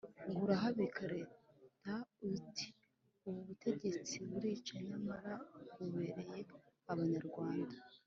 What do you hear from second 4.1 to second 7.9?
burica nyamara bubereye abanyarwanda»,